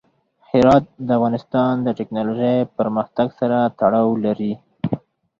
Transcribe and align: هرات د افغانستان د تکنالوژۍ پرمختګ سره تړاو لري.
هرات 0.49 0.85
د 1.07 1.09
افغانستان 1.17 1.73
د 1.81 1.87
تکنالوژۍ 1.99 2.57
پرمختګ 2.77 3.27
سره 3.39 3.57
تړاو 3.79 4.09
لري. 4.25 4.53